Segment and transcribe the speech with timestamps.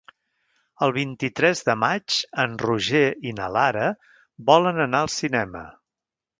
[0.85, 3.03] El vint-i-tres de maig en Roger
[3.33, 3.93] i na Lara
[4.51, 5.67] volen anar al cinema.